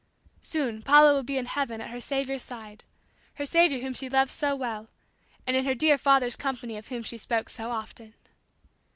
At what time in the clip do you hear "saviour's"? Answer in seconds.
2.01-2.41